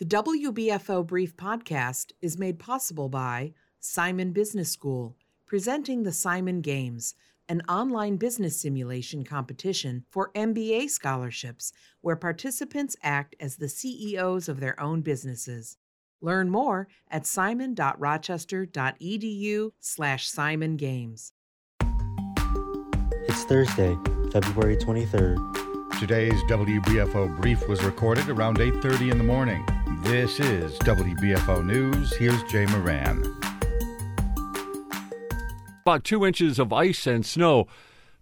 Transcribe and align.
The 0.00 0.06
WBFO 0.06 1.06
Brief 1.06 1.36
podcast 1.36 2.10
is 2.20 2.36
made 2.36 2.58
possible 2.58 3.08
by 3.08 3.54
Simon 3.78 4.32
Business 4.32 4.72
School, 4.72 5.14
presenting 5.46 6.02
the 6.02 6.10
Simon 6.10 6.62
Games, 6.62 7.14
an 7.48 7.62
online 7.68 8.16
business 8.16 8.60
simulation 8.60 9.22
competition 9.22 10.04
for 10.10 10.32
MBA 10.34 10.90
scholarships 10.90 11.72
where 12.00 12.16
participants 12.16 12.96
act 13.04 13.36
as 13.38 13.54
the 13.54 13.68
CEOs 13.68 14.48
of 14.48 14.58
their 14.58 14.80
own 14.80 15.00
businesses. 15.00 15.76
Learn 16.20 16.50
more 16.50 16.88
at 17.08 17.24
simon.rochester.edu 17.24 19.70
slash 19.78 20.28
Simon 20.28 20.76
Games. 20.76 21.32
It's 23.28 23.44
Thursday, 23.44 23.96
February 24.32 24.76
23rd. 24.76 26.00
Today's 26.00 26.42
WBFO 26.50 27.40
brief 27.40 27.68
was 27.68 27.80
recorded 27.84 28.28
around 28.28 28.58
8:30 28.58 29.12
in 29.12 29.18
the 29.18 29.24
morning. 29.24 29.64
This 30.04 30.38
is 30.38 30.78
WBFO 30.80 31.64
News. 31.64 32.14
Here's 32.14 32.42
Jay 32.42 32.66
Moran. 32.66 33.24
About 35.80 36.04
two 36.04 36.26
inches 36.26 36.58
of 36.58 36.74
ice 36.74 37.06
and 37.06 37.24
snow 37.24 37.66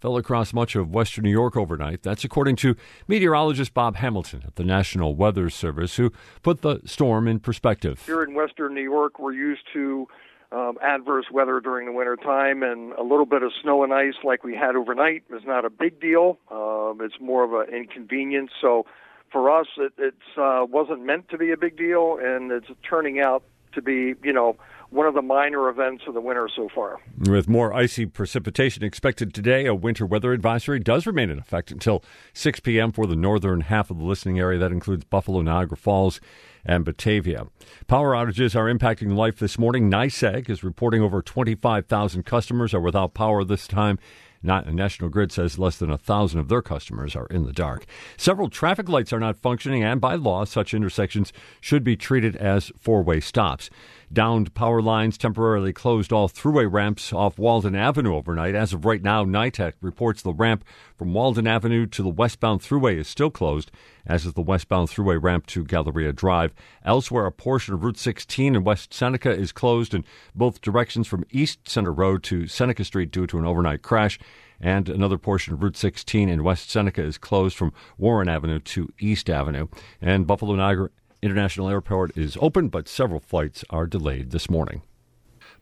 fell 0.00 0.16
across 0.16 0.52
much 0.52 0.76
of 0.76 0.94
western 0.94 1.24
New 1.24 1.30
York 1.32 1.56
overnight. 1.56 2.04
That's 2.04 2.22
according 2.22 2.54
to 2.56 2.76
meteorologist 3.08 3.74
Bob 3.74 3.96
Hamilton 3.96 4.44
at 4.46 4.54
the 4.54 4.62
National 4.62 5.16
Weather 5.16 5.50
Service, 5.50 5.96
who 5.96 6.12
put 6.44 6.62
the 6.62 6.80
storm 6.84 7.26
in 7.26 7.40
perspective. 7.40 8.00
Here 8.06 8.22
in 8.22 8.34
western 8.34 8.74
New 8.74 8.82
York, 8.82 9.18
we're 9.18 9.32
used 9.32 9.62
to 9.72 10.06
um, 10.52 10.78
adverse 10.80 11.26
weather 11.32 11.58
during 11.58 11.86
the 11.86 11.92
winter 11.92 12.14
time, 12.14 12.62
and 12.62 12.92
a 12.92 13.02
little 13.02 13.26
bit 13.26 13.42
of 13.42 13.50
snow 13.60 13.82
and 13.82 13.92
ice 13.92 14.14
like 14.22 14.44
we 14.44 14.54
had 14.54 14.76
overnight 14.76 15.24
is 15.34 15.42
not 15.44 15.64
a 15.64 15.70
big 15.70 16.00
deal. 16.00 16.38
Um, 16.48 17.00
it's 17.02 17.20
more 17.20 17.42
of 17.42 17.68
an 17.68 17.74
inconvenience. 17.74 18.52
So 18.60 18.86
for 19.32 19.50
us, 19.50 19.66
it 19.78 19.92
it's, 19.98 20.38
uh, 20.38 20.64
wasn't 20.68 21.04
meant 21.04 21.28
to 21.30 21.38
be 21.38 21.50
a 21.50 21.56
big 21.56 21.76
deal, 21.76 22.18
and 22.22 22.52
it's 22.52 22.68
turning 22.88 23.18
out 23.18 23.42
to 23.72 23.82
be, 23.82 24.14
you 24.22 24.32
know, 24.32 24.56
one 24.90 25.06
of 25.06 25.14
the 25.14 25.22
minor 25.22 25.70
events 25.70 26.04
of 26.06 26.12
the 26.12 26.20
winter 26.20 26.48
so 26.54 26.68
far. 26.74 27.00
With 27.18 27.48
more 27.48 27.72
icy 27.72 28.04
precipitation 28.04 28.84
expected 28.84 29.32
today, 29.32 29.64
a 29.64 29.74
winter 29.74 30.04
weather 30.04 30.32
advisory 30.32 30.78
does 30.78 31.06
remain 31.06 31.30
in 31.30 31.38
effect 31.38 31.70
until 31.70 32.04
6 32.34 32.60
p.m. 32.60 32.92
for 32.92 33.06
the 33.06 33.16
northern 33.16 33.62
half 33.62 33.90
of 33.90 33.98
the 33.98 34.04
listening 34.04 34.38
area. 34.38 34.58
That 34.58 34.70
includes 34.70 35.04
Buffalo, 35.04 35.40
Niagara 35.40 35.78
Falls, 35.78 36.20
and 36.64 36.84
Batavia. 36.84 37.46
Power 37.86 38.12
outages 38.12 38.54
are 38.54 38.72
impacting 38.72 39.16
life 39.16 39.38
this 39.38 39.58
morning. 39.58 39.90
NYSEG 39.90 40.50
is 40.50 40.62
reporting 40.62 41.00
over 41.00 41.22
25,000 41.22 42.24
customers 42.24 42.74
are 42.74 42.80
without 42.80 43.14
power 43.14 43.44
this 43.44 43.66
time. 43.66 43.98
Not, 44.42 44.72
National 44.72 45.08
Grid 45.08 45.30
says 45.30 45.58
less 45.58 45.76
than 45.78 45.90
a 45.90 45.98
thousand 45.98 46.40
of 46.40 46.48
their 46.48 46.62
customers 46.62 47.14
are 47.14 47.26
in 47.26 47.44
the 47.44 47.52
dark. 47.52 47.84
Several 48.16 48.48
traffic 48.48 48.88
lights 48.88 49.12
are 49.12 49.20
not 49.20 49.38
functioning, 49.38 49.84
and 49.84 50.00
by 50.00 50.16
law, 50.16 50.44
such 50.44 50.74
intersections 50.74 51.32
should 51.60 51.84
be 51.84 51.96
treated 51.96 52.36
as 52.36 52.72
four 52.78 53.02
way 53.02 53.20
stops. 53.20 53.70
Downed 54.12 54.52
power 54.52 54.82
lines 54.82 55.16
temporarily 55.16 55.72
closed 55.72 56.12
all 56.12 56.28
Thruway 56.28 56.70
ramps 56.70 57.14
off 57.14 57.38
Walden 57.38 57.74
Avenue 57.74 58.14
overnight. 58.14 58.54
As 58.54 58.74
of 58.74 58.84
right 58.84 59.02
now, 59.02 59.24
NITTEC 59.24 59.72
reports 59.80 60.20
the 60.20 60.34
ramp 60.34 60.64
from 60.98 61.14
Walden 61.14 61.46
Avenue 61.46 61.86
to 61.86 62.02
the 62.02 62.10
westbound 62.10 62.60
Thruway 62.60 62.98
is 62.98 63.08
still 63.08 63.30
closed, 63.30 63.70
as 64.04 64.26
is 64.26 64.34
the 64.34 64.42
westbound 64.42 64.90
Thruway 64.90 65.22
ramp 65.22 65.46
to 65.46 65.64
Galleria 65.64 66.12
Drive. 66.12 66.52
Elsewhere, 66.84 67.24
a 67.24 67.32
portion 67.32 67.72
of 67.72 67.84
Route 67.84 67.96
16 67.96 68.54
in 68.54 68.64
West 68.64 68.92
Seneca 68.92 69.30
is 69.30 69.50
closed 69.50 69.94
in 69.94 70.04
both 70.34 70.60
directions 70.60 71.06
from 71.06 71.24
East 71.30 71.66
Center 71.66 71.92
Road 71.92 72.22
to 72.24 72.46
Seneca 72.46 72.84
Street 72.84 73.10
due 73.10 73.26
to 73.26 73.38
an 73.38 73.46
overnight 73.46 73.80
crash. 73.80 74.18
And 74.60 74.88
another 74.90 75.18
portion 75.18 75.54
of 75.54 75.62
Route 75.62 75.76
16 75.76 76.28
in 76.28 76.44
West 76.44 76.70
Seneca 76.70 77.02
is 77.02 77.16
closed 77.18 77.56
from 77.56 77.72
Warren 77.96 78.28
Avenue 78.28 78.60
to 78.60 78.92
East 79.00 79.30
Avenue. 79.30 79.68
And 80.00 80.26
Buffalo 80.26 80.54
Niagara 80.54 80.90
International 81.22 81.68
Airport 81.68 82.16
is 82.18 82.36
open, 82.40 82.66
but 82.68 82.88
several 82.88 83.20
flights 83.20 83.64
are 83.70 83.86
delayed 83.86 84.32
this 84.32 84.50
morning. 84.50 84.82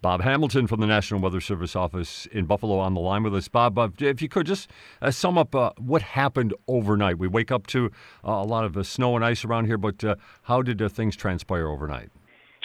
Bob 0.00 0.22
Hamilton 0.22 0.66
from 0.66 0.80
the 0.80 0.86
National 0.86 1.20
Weather 1.20 1.42
Service 1.42 1.76
office 1.76 2.24
in 2.32 2.46
Buffalo 2.46 2.78
on 2.78 2.94
the 2.94 3.00
line 3.00 3.22
with 3.22 3.34
us. 3.34 3.46
Bob, 3.48 3.78
uh, 3.78 3.90
if 3.98 4.22
you 4.22 4.28
could 4.30 4.46
just 4.46 4.70
uh, 5.02 5.10
sum 5.10 5.36
up 5.36 5.54
uh, 5.54 5.72
what 5.76 6.00
happened 6.00 6.54
overnight. 6.66 7.18
We 7.18 7.28
wake 7.28 7.52
up 7.52 7.66
to 7.68 7.90
uh, 8.26 8.30
a 8.30 8.44
lot 8.44 8.64
of 8.64 8.74
uh, 8.78 8.82
snow 8.82 9.14
and 9.16 9.22
ice 9.22 9.44
around 9.44 9.66
here, 9.66 9.76
but 9.76 10.02
uh, 10.02 10.16
how 10.44 10.62
did 10.62 10.80
things 10.92 11.14
transpire 11.14 11.68
overnight? 11.68 12.08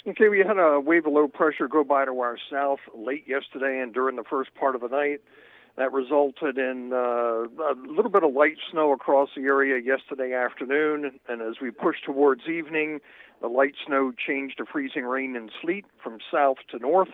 Okay, 0.08 0.30
we 0.30 0.38
had 0.38 0.56
a 0.56 0.80
wave 0.80 1.04
of 1.04 1.12
low 1.12 1.28
pressure 1.28 1.68
go 1.68 1.84
by 1.84 2.06
to 2.06 2.18
our 2.20 2.38
south 2.50 2.78
late 2.94 3.24
yesterday 3.26 3.80
and 3.80 3.92
during 3.92 4.16
the 4.16 4.24
first 4.24 4.54
part 4.54 4.74
of 4.74 4.80
the 4.80 4.88
night. 4.88 5.20
That 5.76 5.92
resulted 5.92 6.56
in 6.56 6.90
uh, 6.94 7.44
a 7.44 7.76
little 7.86 8.10
bit 8.10 8.24
of 8.24 8.32
light 8.32 8.56
snow 8.70 8.92
across 8.92 9.28
the 9.36 9.42
area 9.42 9.78
yesterday 9.78 10.32
afternoon, 10.32 11.18
and 11.28 11.42
as 11.42 11.60
we 11.60 11.70
pushed 11.70 12.04
towards 12.04 12.48
evening, 12.48 13.00
the 13.42 13.48
light 13.48 13.74
snow 13.86 14.10
changed 14.12 14.56
to 14.56 14.64
freezing 14.64 15.04
rain 15.04 15.36
and 15.36 15.50
sleet 15.60 15.84
from 16.02 16.18
south 16.32 16.56
to 16.70 16.78
north. 16.78 17.10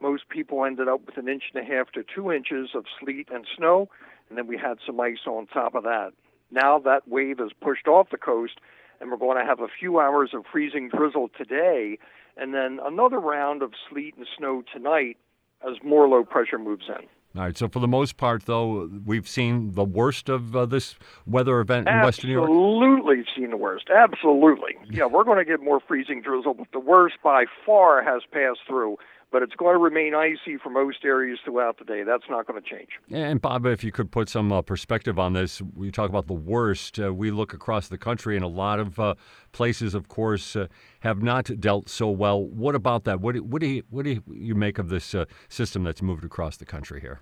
Most 0.00 0.28
people 0.28 0.64
ended 0.64 0.88
up 0.88 1.06
with 1.06 1.18
an 1.18 1.28
inch 1.28 1.44
and 1.54 1.62
a 1.62 1.66
half 1.72 1.92
to 1.92 2.02
two 2.02 2.32
inches 2.32 2.70
of 2.74 2.84
sleet 2.98 3.28
and 3.32 3.46
snow, 3.56 3.88
and 4.28 4.36
then 4.36 4.48
we 4.48 4.56
had 4.56 4.78
some 4.84 4.98
ice 4.98 5.24
on 5.28 5.46
top 5.46 5.76
of 5.76 5.84
that. 5.84 6.10
Now 6.50 6.80
that 6.80 7.06
wave 7.06 7.38
has 7.38 7.50
pushed 7.60 7.86
off 7.86 8.10
the 8.10 8.18
coast, 8.18 8.58
and 9.00 9.08
we're 9.12 9.18
going 9.18 9.38
to 9.38 9.46
have 9.46 9.60
a 9.60 9.68
few 9.68 10.00
hours 10.00 10.30
of 10.34 10.44
freezing 10.50 10.88
drizzle 10.88 11.30
today, 11.38 11.96
and 12.36 12.52
then 12.54 12.80
another 12.82 13.20
round 13.20 13.62
of 13.62 13.72
sleet 13.88 14.16
and 14.16 14.26
snow 14.36 14.64
tonight 14.72 15.16
as 15.62 15.76
more 15.84 16.08
low 16.08 16.24
pressure 16.24 16.58
moves 16.58 16.88
in. 16.88 17.06
All 17.36 17.42
right. 17.42 17.56
So 17.56 17.68
for 17.68 17.78
the 17.78 17.88
most 17.88 18.16
part, 18.16 18.46
though, 18.46 18.90
we've 19.06 19.28
seen 19.28 19.72
the 19.74 19.84
worst 19.84 20.28
of 20.28 20.56
uh, 20.56 20.66
this 20.66 20.96
weather 21.26 21.60
event 21.60 21.86
in 21.86 21.94
Absolutely 21.94 22.06
Western 22.06 22.30
New 22.30 22.34
York. 22.34 22.50
Absolutely 22.50 23.24
seen 23.36 23.50
the 23.50 23.56
worst. 23.56 23.86
Absolutely. 23.90 24.76
Yeah, 24.90 25.06
we're 25.06 25.22
going 25.22 25.38
to 25.38 25.44
get 25.44 25.62
more 25.62 25.78
freezing 25.78 26.20
drizzle, 26.20 26.54
but 26.54 26.66
the 26.72 26.80
worst 26.80 27.14
by 27.22 27.44
far 27.64 28.02
has 28.02 28.22
passed 28.32 28.58
through. 28.66 28.96
But 29.32 29.42
it's 29.42 29.54
going 29.54 29.74
to 29.74 29.78
remain 29.78 30.14
icy 30.14 30.56
for 30.56 30.70
most 30.70 31.04
areas 31.04 31.38
throughout 31.44 31.78
the 31.78 31.84
day. 31.84 32.02
That's 32.02 32.24
not 32.28 32.46
going 32.46 32.60
to 32.60 32.68
change. 32.68 32.88
And 33.10 33.40
Bob, 33.40 33.64
if 33.66 33.84
you 33.84 33.92
could 33.92 34.10
put 34.10 34.28
some 34.28 34.52
uh, 34.52 34.62
perspective 34.62 35.18
on 35.18 35.34
this, 35.34 35.62
we 35.74 35.90
talk 35.90 36.08
about 36.08 36.26
the 36.26 36.32
worst. 36.32 36.98
Uh, 36.98 37.14
we 37.14 37.30
look 37.30 37.54
across 37.54 37.88
the 37.88 37.98
country, 37.98 38.34
and 38.34 38.44
a 38.44 38.48
lot 38.48 38.80
of 38.80 38.98
uh, 38.98 39.14
places, 39.52 39.94
of 39.94 40.08
course, 40.08 40.56
uh, 40.56 40.66
have 41.00 41.22
not 41.22 41.50
dealt 41.60 41.88
so 41.88 42.10
well. 42.10 42.42
What 42.42 42.74
about 42.74 43.04
that? 43.04 43.20
What 43.20 43.34
do, 43.34 43.44
what 43.44 43.60
do 43.60 43.68
you 43.68 43.82
what 43.90 44.04
do 44.04 44.20
you 44.30 44.54
make 44.54 44.78
of 44.78 44.88
this 44.88 45.14
uh, 45.14 45.26
system 45.48 45.84
that's 45.84 46.02
moved 46.02 46.24
across 46.24 46.56
the 46.56 46.66
country 46.66 47.00
here? 47.00 47.20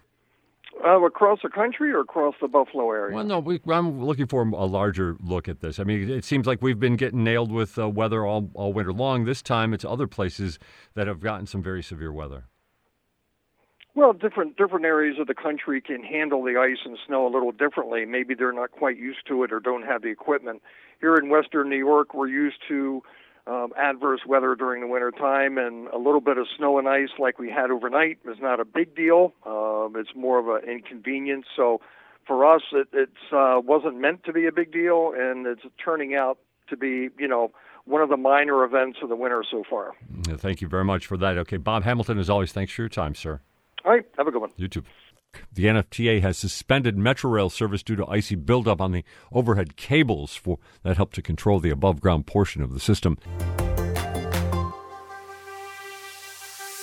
Uh, 0.87 1.03
across 1.05 1.41
the 1.43 1.49
country 1.49 1.91
or 1.91 2.01
across 2.01 2.37
the 2.41 2.47
Buffalo 2.47 2.89
area? 2.93 3.17
Well, 3.17 3.25
no, 3.25 3.41
we, 3.41 3.61
I'm 3.69 4.05
looking 4.05 4.27
for 4.27 4.43
a 4.43 4.65
larger 4.65 5.17
look 5.21 5.49
at 5.49 5.61
this. 5.61 5.81
I 5.81 5.85
mean, 5.85 6.09
it 6.09 6.25
seems 6.25 6.47
like 6.47 6.63
we've 6.63 6.79
been 6.79 6.95
getting 6.95 7.25
nailed 7.25 7.51
with 7.51 7.77
uh, 7.79 7.89
weather 7.89 8.25
all, 8.25 8.49
all 8.55 8.73
winter 8.73 8.93
long. 8.93 9.25
This 9.25 9.43
time, 9.43 9.75
it's 9.75 9.85
other 9.85 10.07
places 10.07 10.59
that 10.95 11.09
have 11.09 11.19
gotten 11.19 11.47
some 11.47 11.65
very 11.65 11.83
severe 11.83 12.13
weather. 12.13 12.45
Well, 13.99 14.13
different 14.13 14.57
different 14.57 14.85
areas 14.85 15.17
of 15.19 15.27
the 15.27 15.35
country 15.35 15.81
can 15.81 16.05
handle 16.05 16.45
the 16.45 16.57
ice 16.57 16.79
and 16.85 16.97
snow 17.05 17.27
a 17.27 17.33
little 17.33 17.51
differently. 17.51 18.05
Maybe 18.05 18.37
they're 18.37 18.53
not 18.53 18.71
quite 18.71 18.97
used 18.97 19.27
to 19.27 19.43
it 19.43 19.53
or 19.53 19.59
don't 19.59 19.83
have 19.83 20.03
the 20.03 20.09
equipment. 20.09 20.63
Here 21.01 21.17
in 21.17 21.29
Western 21.29 21.69
New 21.69 21.79
York, 21.79 22.15
we're 22.15 22.29
used 22.29 22.59
to 22.69 23.03
um, 23.49 23.73
adverse 23.77 24.21
weather 24.27 24.55
during 24.55 24.83
the 24.83 24.87
winter 24.87 25.11
time, 25.11 25.59
and 25.59 25.89
a 25.89 25.99
little 25.99 26.21
bit 26.21 26.39
of 26.39 26.47
snow 26.57 26.79
and 26.79 26.89
ice 26.89 27.09
like 27.19 27.39
we 27.39 27.51
had 27.51 27.71
overnight 27.71 28.19
is 28.27 28.39
not 28.41 28.61
a 28.61 28.65
big 28.65 28.95
deal. 28.95 29.33
Um, 29.47 29.95
it's 29.97 30.15
more 30.15 30.39
of 30.39 30.63
an 30.63 30.69
inconvenience. 30.69 31.47
So 31.57 31.81
for 32.27 32.45
us, 32.45 32.63
it 32.73 32.89
it's, 32.93 33.33
uh, 33.33 33.61
wasn't 33.65 33.99
meant 33.99 34.25
to 34.25 34.33
be 34.33 34.47
a 34.47 34.53
big 34.53 34.73
deal, 34.73 35.13
and 35.17 35.47
it's 35.47 35.63
turning 35.83 36.15
out 36.15 36.39
to 36.69 36.77
be, 36.77 37.09
you 37.19 37.29
know, 37.29 37.51
one 37.87 38.03
of 38.03 38.11
the 38.11 38.19
minor 38.19 38.65
events 38.65 38.99
of 39.03 39.09
the 39.09 39.17
winter 39.17 39.43
so 39.51 39.65
far. 39.69 39.93
Thank 40.25 40.61
you 40.61 40.69
very 40.69 40.85
much 40.85 41.07
for 41.07 41.17
that. 41.17 41.39
Okay, 41.39 41.57
Bob 41.57 41.85
Hamilton, 41.85 42.19
as 42.19 42.29
always, 42.29 42.53
thanks 42.53 42.73
for 42.73 42.83
your 42.83 42.91
time, 42.91 43.15
sir. 43.15 43.41
All 43.85 43.93
right, 43.93 44.05
have 44.19 44.27
a 44.27 44.31
good 44.31 44.43
one. 44.43 44.51
You 44.57 44.69
too. 44.69 44.83
The 45.59 45.65
NFTA 45.65 46.21
has 46.23 46.39
suspended 46.39 46.97
Metrorail 46.97 47.51
service 47.51 47.83
due 47.83 47.97
to 47.97 48.07
icy 48.07 48.37
buildup 48.37 48.81
on 48.81 48.93
the 48.93 49.03
overhead 49.33 49.75
cables 49.77 50.37
for 50.37 50.59
that 50.85 50.97
help 50.97 51.13
to 51.15 51.21
control 51.21 51.59
the 51.59 51.71
above 51.71 52.01
ground 52.01 52.27
portion 52.27 52.63
of 52.63 52.73
the 52.73 52.79
system. 52.79 53.19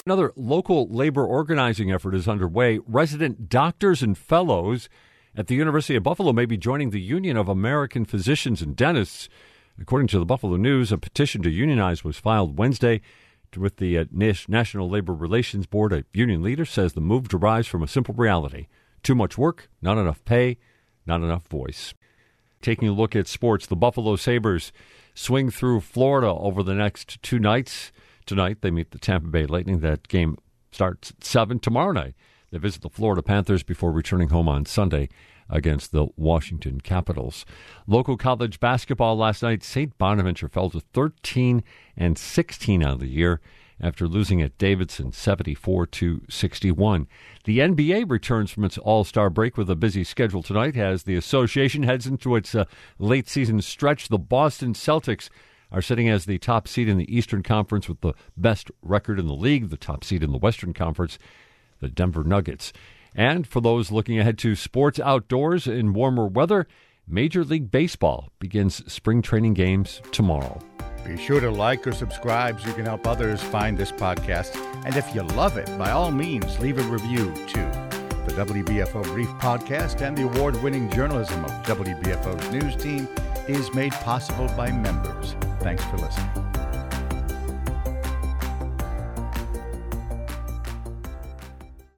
Another 0.05 0.33
local 0.35 0.89
labor 0.89 1.25
organizing 1.25 1.89
effort 1.89 2.13
is 2.13 2.27
underway. 2.27 2.79
Resident 2.85 3.47
doctors 3.47 4.03
and 4.03 4.17
fellows 4.17 4.89
at 5.37 5.47
the 5.47 5.55
University 5.55 5.95
of 5.95 6.03
Buffalo 6.03 6.33
may 6.33 6.45
be 6.45 6.57
joining 6.57 6.89
the 6.89 6.99
Union 6.99 7.37
of 7.37 7.47
American 7.47 8.03
Physicians 8.03 8.61
and 8.61 8.75
Dentists. 8.75 9.29
According 9.79 10.09
to 10.09 10.19
the 10.19 10.25
Buffalo 10.25 10.57
News, 10.57 10.91
a 10.91 10.97
petition 10.97 11.41
to 11.43 11.49
unionize 11.49 12.03
was 12.03 12.17
filed 12.17 12.57
Wednesday 12.57 12.99
with 13.57 13.77
the 13.77 13.97
uh, 13.97 14.05
National 14.11 14.89
Labor 14.89 15.13
Relations 15.13 15.65
Board. 15.65 15.93
A 15.93 16.05
union 16.13 16.41
leader 16.41 16.65
says 16.65 16.93
the 16.93 17.01
move 17.01 17.27
derives 17.27 17.67
from 17.67 17.83
a 17.83 17.87
simple 17.87 18.13
reality 18.15 18.67
too 19.03 19.15
much 19.15 19.37
work, 19.37 19.69
not 19.81 19.97
enough 19.97 20.25
pay, 20.25 20.57
not 21.05 21.21
enough 21.21 21.47
voice. 21.47 21.93
Taking 22.61 22.87
a 22.87 22.93
look 22.93 23.15
at 23.15 23.27
sports, 23.27 23.67
the 23.67 23.75
Buffalo 23.75 24.15
Sabres 24.15 24.73
swing 25.13 25.51
through 25.51 25.81
Florida 25.81 26.27
over 26.27 26.63
the 26.63 26.73
next 26.73 27.21
two 27.21 27.37
nights. 27.37 27.91
Tonight, 28.25 28.61
they 28.61 28.71
meet 28.71 28.91
the 28.91 28.97
Tampa 28.97 29.27
Bay 29.27 29.45
Lightning. 29.45 29.79
That 29.79 30.07
game 30.07 30.37
starts 30.71 31.11
at 31.11 31.23
7 31.23 31.59
tomorrow 31.59 31.91
night. 31.91 32.15
They 32.55 32.59
visit 32.59 32.83
the 32.83 32.89
Florida 32.89 33.21
Panthers 33.21 33.63
before 33.63 33.91
returning 33.91 34.29
home 34.29 34.47
on 34.47 34.65
Sunday 34.65 35.09
against 35.49 35.91
the 35.91 36.07
Washington 36.15 36.79
Capitals. 36.79 37.45
Local 37.85 38.15
college 38.15 38.61
basketball 38.61 39.17
last 39.17 39.43
night, 39.43 39.61
St. 39.61 39.97
Bonaventure 39.97 40.47
fell 40.47 40.69
to 40.69 40.79
13 40.79 41.65
and 41.97 42.17
16 42.17 42.81
on 42.81 42.99
the 42.99 43.07
year 43.07 43.41
after 43.81 44.07
losing 44.07 44.41
at 44.41 44.57
Davidson 44.57 45.11
74 45.11 45.87
to 45.87 46.21
61. 46.29 47.09
The 47.43 47.59
NBA 47.59 48.09
returns 48.09 48.51
from 48.51 48.63
its 48.63 48.77
All-Star 48.77 49.29
break 49.29 49.57
with 49.57 49.69
a 49.69 49.75
busy 49.75 50.05
schedule 50.05 50.41
tonight 50.41 50.77
as 50.77 51.03
the 51.03 51.17
association 51.17 51.83
heads 51.83 52.07
into 52.07 52.37
its 52.37 52.55
uh, 52.55 52.63
late 52.97 53.27
season 53.27 53.61
stretch. 53.61 54.07
The 54.07 54.17
Boston 54.17 54.73
Celtics 54.73 55.29
are 55.73 55.81
sitting 55.81 56.07
as 56.07 56.23
the 56.23 56.37
top 56.37 56.69
seed 56.69 56.87
in 56.87 56.97
the 56.97 57.13
Eastern 57.13 57.43
Conference 57.43 57.89
with 57.89 57.99
the 57.99 58.13
best 58.37 58.71
record 58.81 59.19
in 59.19 59.27
the 59.27 59.33
league, 59.33 59.69
the 59.69 59.75
top 59.75 60.05
seed 60.05 60.23
in 60.23 60.31
the 60.31 60.37
Western 60.37 60.73
Conference, 60.73 61.19
the 61.85 61.91
Denver 61.91 62.23
Nuggets. 62.23 62.73
And 63.13 63.47
for 63.47 63.61
those 63.61 63.91
looking 63.91 64.19
ahead 64.19 64.37
to 64.39 64.55
sports 64.55 64.99
outdoors 64.99 65.67
in 65.67 65.93
warmer 65.93 66.27
weather, 66.27 66.67
Major 67.07 67.43
League 67.43 67.69
Baseball 67.69 68.29
begins 68.39 68.91
spring 68.91 69.21
training 69.21 69.53
games 69.53 70.01
tomorrow. 70.11 70.59
Be 71.05 71.15
sure 71.17 71.39
to 71.39 71.51
like 71.51 71.85
or 71.85 71.91
subscribe 71.91 72.59
so 72.59 72.67
you 72.67 72.73
can 72.73 72.85
help 72.85 73.05
others 73.05 73.41
find 73.41 73.77
this 73.77 73.91
podcast. 73.91 74.55
And 74.83 74.97
if 74.97 75.13
you 75.13 75.21
love 75.21 75.55
it, 75.57 75.67
by 75.77 75.91
all 75.91 76.11
means, 76.11 76.59
leave 76.59 76.79
a 76.79 76.83
review 76.83 77.31
too. 77.45 77.69
The 78.25 78.43
WBFO 78.43 79.03
Brief 79.03 79.29
Podcast 79.37 80.01
and 80.01 80.17
the 80.17 80.23
award 80.23 80.61
winning 80.63 80.89
journalism 80.89 81.45
of 81.45 81.51
WBFO's 81.63 82.51
news 82.51 82.75
team 82.75 83.07
is 83.47 83.71
made 83.75 83.91
possible 83.91 84.47
by 84.57 84.71
members. 84.71 85.35
Thanks 85.59 85.83
for 85.85 85.97
listening. 85.97 86.44